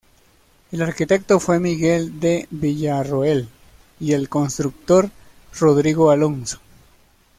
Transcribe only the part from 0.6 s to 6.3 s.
El arquitecto fue Miguel de Villarroel y el constructor Rodrigo